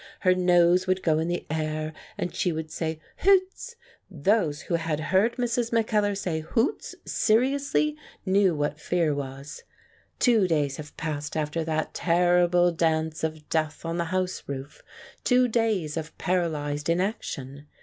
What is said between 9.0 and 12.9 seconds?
was. Two days have passed after that terrible